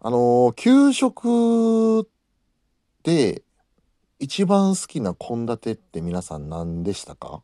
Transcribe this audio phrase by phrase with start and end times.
[0.00, 2.08] あのー給食
[3.02, 3.42] で
[4.18, 7.42] 一番好きな献立って皆さん何でしたか？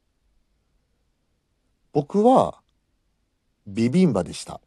[1.92, 2.60] 僕は
[3.66, 4.60] ビビンバでした。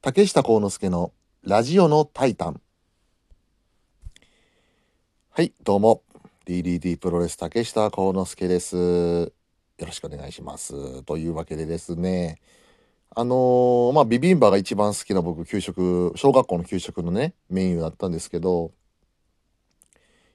[0.00, 2.60] 竹下幸之助のラジオのタイタン。
[5.30, 6.02] はい、どうも。
[6.46, 8.76] DDD プロレス竹下幸之助です。
[8.76, 11.02] よろしくお願いします。
[11.04, 12.40] というわけでですね、
[13.14, 18.72] あのーまあビビンバが一番好きな僕給食小学校の給食のねメニューだったんですけど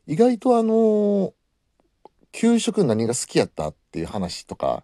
[0.06, 1.34] 意外とあのー
[2.34, 4.84] 給食何が好きやったっていう話とか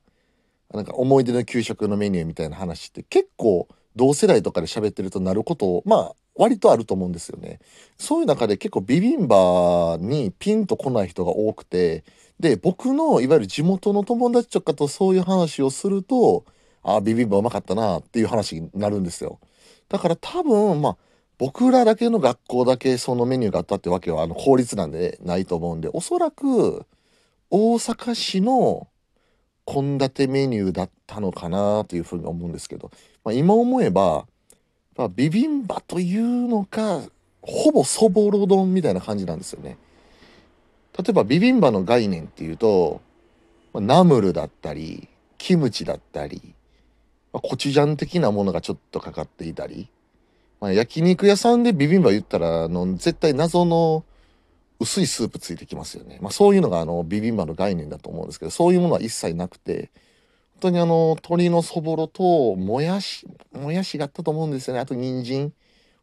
[0.74, 7.60] なんか思い出の給食のメニューみたいな話って結構同世代とかで喋ってるとなることをまあ割とあると思うんですよね。
[7.98, 12.04] そういう中で結構ビビンバにピンとこない人が多くて
[12.40, 16.46] で僕のいわゆる地元の友達とかとそういう話をすると
[16.84, 19.40] ああビビンバうまかったなっていう話になるんですよ。
[19.90, 20.98] だから多分まあ
[21.38, 26.86] 僕らだけの学校だけそのメニューがあったってわけはあの公立なんでないと思うんでおそらく
[27.50, 28.88] 大阪市の
[29.66, 32.92] 献立メニューだったのかなというふうに思うんですけど、
[33.24, 34.26] まあ、今思えば、
[34.98, 37.02] まあ、ビビンバというのか
[37.42, 39.78] ほぼそぼろ丼みたいな感じなんですよね。
[40.98, 43.02] 例えばビビンバの概念っていうと、
[43.74, 46.54] ナムルだったりキムチだったり
[47.34, 49.90] まあコチュジャン的なものがちょっとかかっていたり、
[50.62, 54.06] まあ、焼肉屋さんでビビンバ言ったらあの絶対謎の
[54.80, 59.92] 薄いスープついてきますよね、まあ、そういうのがあのビビンバの概念だと思うんですけどそういうものは一切なくて
[60.54, 64.80] 本当にあの鶏のそぼろともやしもやしがあったと思うんですよね。
[64.80, 65.54] あと人参。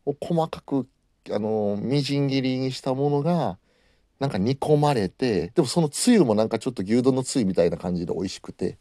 [0.06, 0.88] を細かく
[1.30, 3.58] あのみじん切りにしたものが
[4.18, 8.78] なんか煮込まれてでもそのつゆもなんかちょっと牛丼のつゆみたいな感じで美味しくて。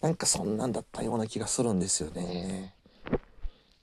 [0.00, 2.74] なんかそんなんだったような気がするんですよね。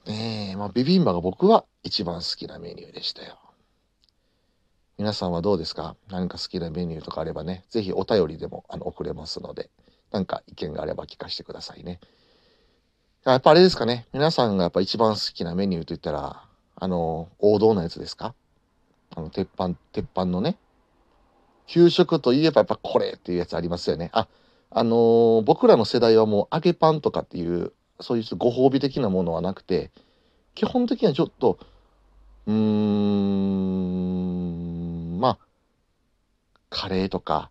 [0.06, 3.38] ねえ、まあビビンバが僕は一番好きなメニューでしたよ。
[4.98, 5.98] 皆さんはどうですか？
[6.10, 9.70] 何か好きなメニューとかあればね、ぜひお便りでもあの送れますので、
[10.12, 12.00] なんか意見があれば聞かせてくださいね。
[13.26, 18.36] やっぱあれですかね、皆さんがやっぱ一番好きなメニューといったら、あの、王道のやつですか？
[19.16, 20.58] あの、鉄板、鉄板のね、
[21.68, 24.12] 給食といえばやっぱこれっていうやつありますよね。
[24.14, 24.28] あ、
[24.72, 29.92] あのー僕らの世代はもう揚げパンとかっていうそういうご褒美的なものはなくて
[30.54, 31.58] 基本的にはちょっと
[32.48, 32.56] うーん
[35.20, 35.38] まあ
[36.70, 37.50] カレーとか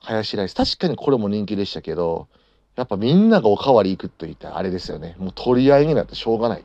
[0.00, 2.28] ハヤシライス確かにこれも人気でしたけど
[2.76, 5.16] やっぱみんながおかわり行くといったらあれですよね。
[5.18, 6.64] もう取り合いになってしょうがない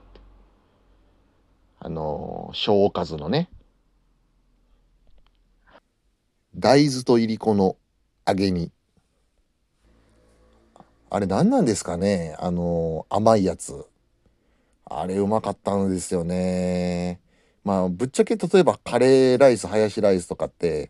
[1.79, 3.49] あのー小おかずのね。
[6.55, 7.77] 大豆といりこの
[8.27, 8.71] 揚げ煮。
[11.13, 12.35] あれ何なんですかね？
[12.39, 13.85] あの甘いやつ。
[14.83, 17.21] あれうまかったんですよね。
[17.63, 20.89] まあぶっちゃけ例えばカレーライス、ハヤシライスとかって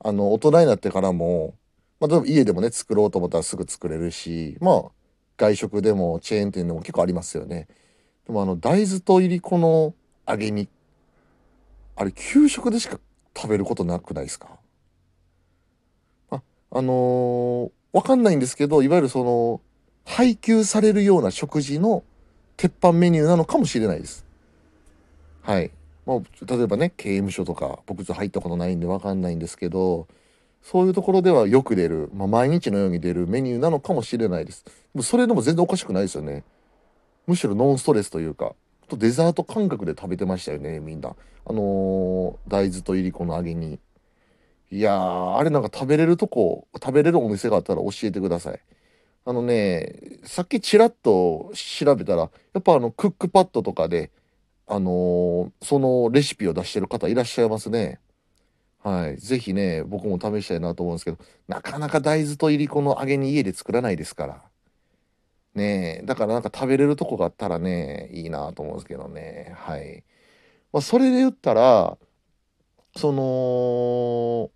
[0.00, 1.54] あの大人になってからも、
[2.00, 4.90] まあ、例えば家でもね作ろうと思ったらすぐ作れるしまあ
[5.36, 7.68] 外食でもチェーン店でも結構ありますよね。
[8.26, 9.94] でもあの大豆といりこの
[10.28, 10.68] 揚げ煮
[11.94, 12.98] あれ給食でしか
[13.36, 14.48] 食べることなくないですか？
[16.32, 16.42] あ
[16.72, 19.60] あのーわかんないんですけどいわゆるその
[20.04, 22.02] 配給されるような食事の
[22.56, 24.24] 鉄板メニューなのかもしれないです。
[25.42, 25.70] はい。
[26.06, 30.08] まあ、例えばね刑務所とか僕ちょっと入ったことないんでわかんないんですけど
[30.62, 34.64] そういうところではよく出る、まあ、毎日のように出るメニューなのかもしれないです。
[34.64, 36.44] でもそれでも全然おかしくないですよね。
[37.26, 38.54] むしろノンストレスというか
[38.88, 41.14] とデザート感覚で食べてましたよねみんな。
[41.44, 43.78] あのー大豆といりこの揚げに。
[44.72, 48.60] いやー、あれなんか食べれるとこ、食べれるお店があったら教えてください。
[49.26, 54.12] あのね、さっきちらっと調べたら、やっぱあの、クックパッドとかで、
[54.68, 58.00] あのーそのレシピを出してる方いらっしゃいますね。
[58.80, 59.18] はい。
[59.18, 61.18] ぜひね、僕も試したいなと思うんですけど、
[61.48, 64.42] なかなか大豆といりこの揚げに家で作らないですから。
[65.54, 69.52] ねえ、だからなんか食べれるとこがあったらね、いいなと思うんですけどね。
[69.56, 70.04] はい。
[70.72, 71.98] まあ、それで言ったら、
[72.96, 74.50] その、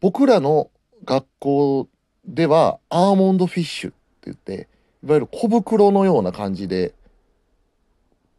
[0.00, 0.70] 僕らの
[1.04, 1.88] 学校
[2.24, 4.68] ではアーモンドフィッシュって言って
[5.02, 6.94] いわゆる小袋のような感じで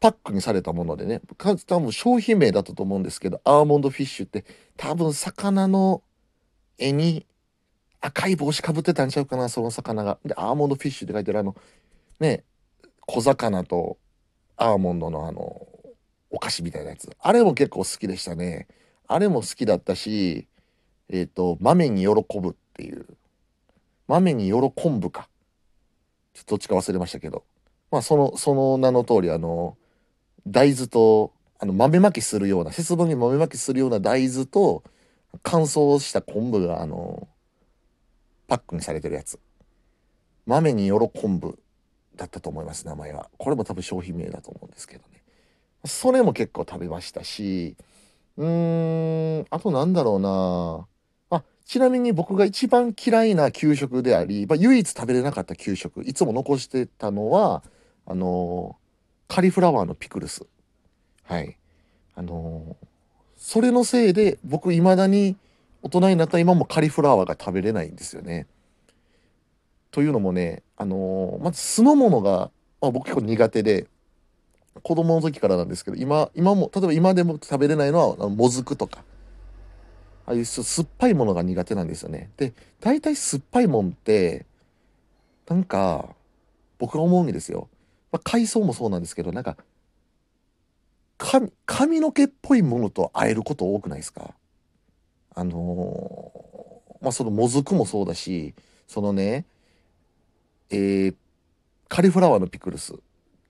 [0.00, 4.44] パックにされたものでねか多分商品名だったと思うんですけどアーモンドフィッシュって
[4.76, 6.02] 多分魚の
[6.78, 7.26] 絵に
[8.00, 10.18] 赤い帽子かぶってたんちゃうかなその魚が。
[10.24, 11.54] でアーモンドフィッシュって書いてあるあの
[12.18, 12.42] ね
[13.06, 13.96] 小魚と
[14.56, 15.68] アーモンドのあの
[16.30, 18.66] お菓子みたいなやつあれも結構好きでしたね。
[19.06, 20.48] あれも好きだったし
[21.12, 23.06] えっ、と、豆に喜ぶっていう。
[24.08, 25.28] 豆に喜ぶか。
[26.34, 27.44] ちょっとどっちか忘れましたけど。
[27.92, 29.76] まあそのその名の通りあの
[30.46, 34.82] 大豆とあの豆まきするような節分に豆まきするような大豆と
[35.42, 37.28] 乾燥した昆布があの
[38.48, 39.38] パックにされてるやつ
[40.46, 41.58] 豆によろ昆布
[42.16, 45.22] だったと思います名前はこれも多分商品名だと思うんですけどね
[45.84, 47.76] それも結構食べましたし
[48.38, 50.91] うーんあとなんだろうなあ
[51.64, 57.62] ちなみに僕が一番嫌いな給食であり、まあ、唯一食べれなかった給食いつも残してたのは
[58.06, 58.76] あの
[59.28, 60.46] カリフラワーのピクルス。
[61.24, 61.56] はい。
[62.14, 62.76] あの
[63.36, 65.36] それのせいで僕未だに
[65.82, 68.46] 大人になった今もカリフラワーが食べれないんですよね。
[69.92, 72.50] というのもね、あのーまず酢の物が、
[72.80, 73.86] まあ、僕結構苦手で、
[74.82, 79.04] 子供の時からなんですけど、今、今も、例えば今でも食べれないのは、もずくとか、
[80.26, 82.30] ああいう酸っぱいものが苦手なんですよね。
[82.36, 84.46] で、大体酸っぱいもんって、
[85.48, 86.14] なんか、
[86.78, 87.68] 僕が思うんですよ。
[88.10, 89.56] まあ、海藻もそうなんですけど、なんか、
[91.18, 94.34] 髪髪の毛っぽいものと会えること多くないですか？
[95.34, 98.54] あのーまあそのもずくもそうだし
[98.88, 99.44] そのね
[100.70, 101.14] えー
[101.88, 102.94] カリフラワーのピクルス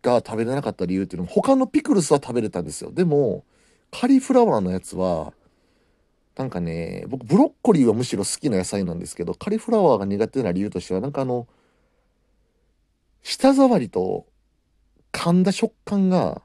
[0.02, 3.42] が食べれなかった理由っていうのも他のピクルスは食べれたんですよでも
[3.90, 5.32] カリフラワーのやつは
[6.36, 11.46] なんかね僕ブロッコリーはむしろ好きな野菜なんですけどカリフラワーが苦手な理由としてはなんかあの
[13.22, 14.26] 舌触りと
[15.12, 16.42] 噛んだ食感が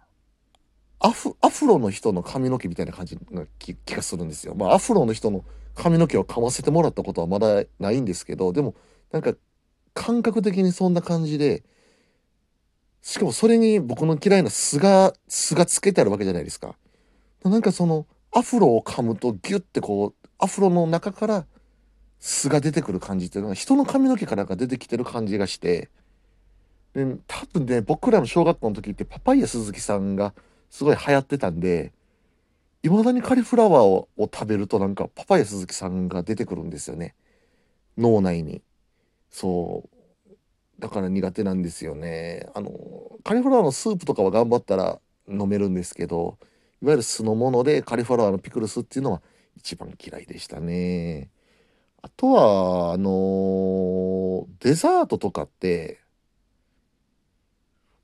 [1.00, 4.56] アフアフロの人の髪の毛みたいな感じな気がするんですよ。
[4.56, 5.46] まあアフロの人の
[5.76, 8.76] 髪の毛を噛ませてもらったことはまだないんですけどでも
[9.12, 9.34] なんか
[9.94, 11.64] 感覚的にそんな感じで
[13.02, 16.76] しかもそれに僕の嫌いな巣が巣がつけてあるわけじゃないですか。
[17.44, 18.06] なんかその
[18.38, 21.46] アフロを噛むとギュッてこうアフロの中から
[22.20, 25.90] 巣が出てくる感じっていうのが人の髪の毛からが出てきてる感じがして
[26.94, 30.36] で多分ね僕らの小学校の時ってパパイヤ鈴木さんが
[30.70, 31.94] すごい流行ってたんで、
[32.84, 37.16] いまだにカリフラワーをを食べるとなんかパパイヤ鈴木さんが出てくるんですよね。
[37.98, 38.62] 脳内に。
[39.32, 39.90] そう。
[40.80, 42.48] だから苦手なんですよね。
[42.54, 42.72] あの、
[43.24, 46.38] カリフラワーのスープとかは頑張ったら飲めるんですけど、
[46.82, 49.22] いわゆる酢の物でカリフラワーのピクルスっていうのは
[49.56, 51.30] 一番嫌いでしたね。
[52.02, 56.00] あとは、あのデザートとかって、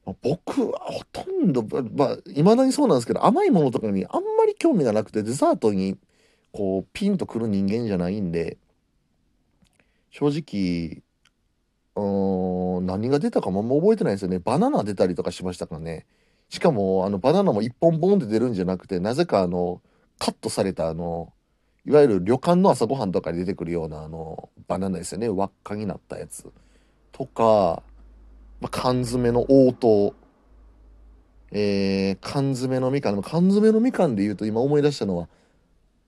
[0.06, 5.98] まあ僕はほとんど、まあ、いまだにそうなんですけど、甘いものとかにあんまり興味がなくて、デザートに、
[6.52, 8.58] こう、ピンとくる人間じゃないんで、
[10.12, 11.04] 正直、
[11.96, 14.40] うん、何が出たかもあんま覚えてないですよね。
[14.40, 16.06] バナナ出たりとかしましたからね。
[16.54, 19.82] しかも、あの、バナナも一本ボンって出るんじゃなくて、なぜかあの、
[20.20, 21.34] カットされたあの、
[21.84, 25.30] いわゆる旅館の朝ごはんとかに出てくるようなあの、バナナですよね。
[25.30, 26.46] 輪っかになったやつ。
[27.12, 27.82] とか、
[28.62, 30.14] まあ、缶詰の応答。
[31.52, 33.20] えー、缶詰のみかん。
[33.24, 35.30] 缶詰のみかんで言うと今思い出したのは、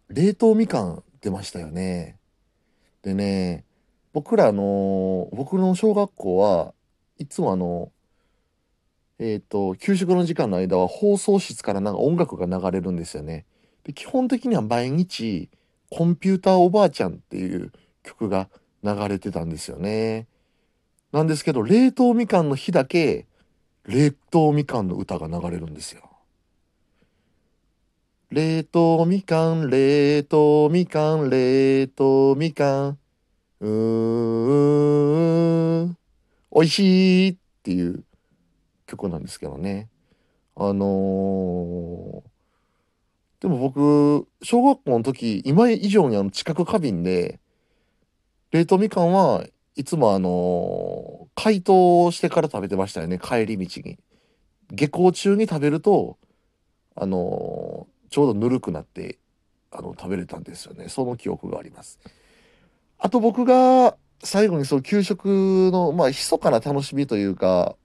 [0.09, 2.19] 冷凍みかん出ましたよね。
[3.01, 3.65] でね、
[4.13, 6.75] 僕らあの、僕の小学校は
[7.17, 7.91] いつもあの、
[9.17, 13.45] えっ、と、給食の時間の間は放送室からなんか音楽が流れるんですよね。
[13.83, 15.49] で基本的には毎日、
[15.89, 17.71] コンピューターおばあちゃんっていう
[18.03, 18.49] 曲が
[18.83, 20.27] 流れてたんですよね。
[21.13, 23.25] なんですけど、冷凍みかんの日だけ、
[23.85, 26.09] 冷凍みかんの歌が流れるんですよ。
[28.31, 32.97] 冷凍みかん、冷凍みかん、冷凍みかん。
[33.61, 34.65] うー
[35.85, 35.97] ん。
[36.53, 38.03] 美味しいっていう
[38.85, 39.89] 曲なんですけどね。
[40.55, 42.35] あのー
[43.41, 47.39] でも僕、小学校の時、今以上にあの近く過敏で、
[48.51, 53.99] 冷凍みかんはいつもあのー解凍してから食べてましたよね、帰り道に。
[54.71, 56.17] 下校中に食べると、
[56.95, 59.19] あのーちょうどぬるくなって、
[59.71, 60.87] あの、食べれたんですよね。
[60.87, 61.99] その記憶があります。
[62.97, 67.75] あと僕が最後にその給食の、まあ、密かな楽しみというか、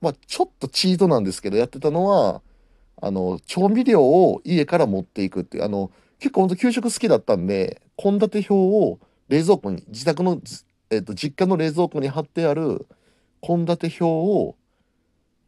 [0.00, 2.42] まあ、ちょっとチートなんですけど、やってたのは、
[3.02, 10.40] あの、調味料を家から持っていくっていう、あの、結構本当給食好きだったんで、献立表を冷蔵庫に、自宅の、
[10.90, 12.86] えっと、実家の冷蔵庫に貼ってある
[13.42, 14.56] 献立表を、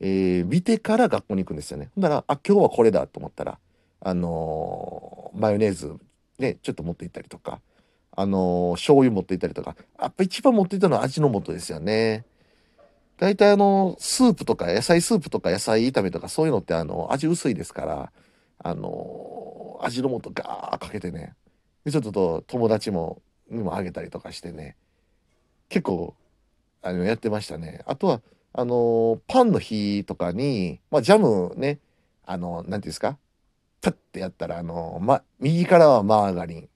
[0.00, 1.90] えー見てから学校に行くんですよね。
[1.94, 3.59] ほんなら、あ、今日はこれだと思ったら、
[4.00, 5.94] あのーマヨネーズ、
[6.38, 7.61] ね、ちょっと持って行ったりとか、
[8.16, 12.25] あのー醤油持って行ったりとか、やっぱ一番持って行ったのは味の素ですよね。
[13.23, 18.12] 大体あの、スープとか野菜スープとか野菜炒めとかそういうのってあの、味薄いですから、
[18.59, 21.35] あの味の素ガーかけてね、
[21.85, 24.76] でちょっと友達も、にもあげたりとかしてね、
[25.69, 26.17] 結構、
[26.83, 27.83] あの、やってましたね。
[27.87, 28.23] あとは、
[28.55, 31.79] あのパンの日とかに、まあ、ジャムね
[32.26, 33.17] あの何ていうんですか？
[33.81, 36.69] パッてやったらあの、ま、右からはマーガリン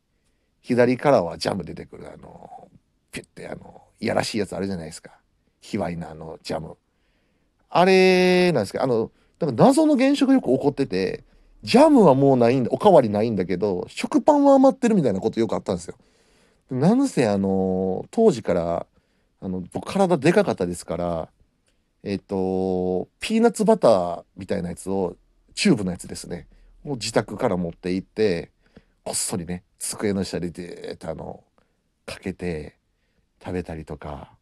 [0.62, 2.68] 左からはジャム出てくるあの
[3.12, 5.18] ピュッてあのいやらしいやつあるじゃないですか。
[5.66, 6.76] 卑猥なあのジャム
[7.68, 11.24] あれなんですけどあのなんか謎の現象がよく起こってて
[11.62, 15.96] ジャムはもうないんだおかわりないんだけど食パンは余ってるみたいなことよくあったんですよ。
[16.70, 18.86] なんせあの当時から
[19.40, 21.28] あの僕体でかかったですから
[22.02, 25.16] えっ、とピーナッツバターみたいなやつを
[25.54, 26.46] チューブのやつですね
[26.84, 28.50] もう自宅から持って行って
[29.04, 31.42] こっそりね机の下ででーっとあの
[32.04, 32.76] かけて
[33.44, 34.35] 食べたりとか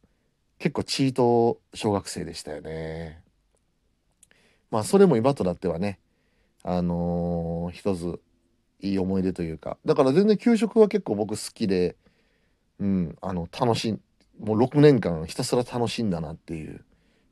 [0.58, 3.22] 結構チート小学生でしたよね。
[4.70, 5.98] まあそれも今となってはね
[6.62, 8.20] あのー、一つ
[8.80, 9.78] いい思い出というか。
[9.84, 11.96] だから全然給食は結構僕好きで
[12.78, 14.00] うんあの楽しん
[14.40, 16.84] もう6年間ひたすら楽しんだなっていう。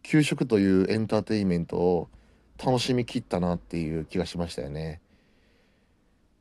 [0.03, 2.09] 給食というエンターテインメントを
[2.65, 5.01] 楽しみきったなっていう気がしましたよね。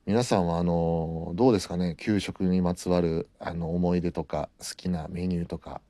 [0.08, 1.96] 皆さんはあのどうですかね？
[1.98, 5.82] 給食にまつわるあの思い出とか好きなメニューとか。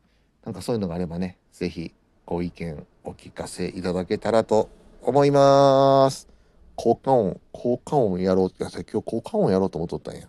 [0.45, 1.93] なんかそういうのがあればね是非
[2.25, 4.69] ご意見お聞かせいただけたらと
[5.01, 6.27] 思います。
[6.75, 10.27] 効果音効果音やろうって今日効果音やろうと思っとったんや。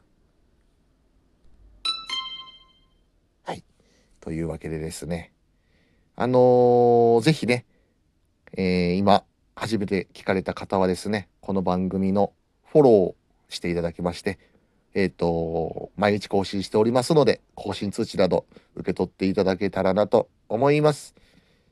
[3.45, 3.65] はい
[4.21, 5.33] というわけでですね
[6.17, 7.65] あのー、ぜひね、
[8.57, 12.33] えー、今初めて聞かれた方はですねこの番組の
[12.67, 14.39] フォローしていただきまして、
[14.95, 21.15] えっ、ー、と、毎日更新しておりますので、更新通知など受け取っていただけたらなと思います。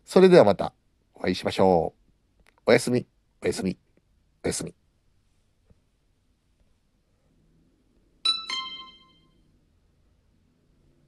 [0.05, 0.73] それではまた
[1.15, 2.61] お会いしましょう。
[2.67, 3.07] おやすみ、
[3.43, 3.77] おやすみ、
[4.45, 4.80] おやすみ。